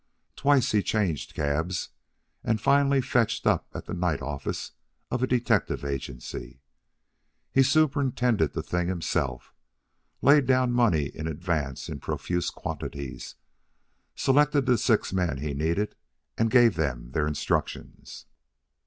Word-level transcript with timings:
Twice 0.35 0.71
he 0.71 0.81
changed 0.81 1.35
cabs, 1.35 1.89
and 2.43 2.59
finally 2.59 3.01
fetched 3.01 3.45
up 3.45 3.67
at 3.75 3.85
the 3.85 3.93
night 3.93 4.19
office 4.19 4.71
of 5.11 5.21
a 5.21 5.27
detective 5.27 5.85
agency. 5.85 6.59
He 7.51 7.61
superintended 7.61 8.53
the 8.53 8.63
thing 8.63 8.87
himself, 8.87 9.53
laid 10.23 10.47
down 10.47 10.71
money 10.71 11.05
in 11.05 11.27
advance 11.27 11.87
in 11.87 11.99
profuse 11.99 12.49
quantities, 12.49 13.35
selected 14.15 14.65
the 14.65 14.79
six 14.79 15.13
men 15.13 15.37
he 15.37 15.53
needed, 15.53 15.93
and 16.35 16.49
gave 16.49 16.77
them 16.77 17.11
their 17.11 17.27
instructions. 17.27 18.25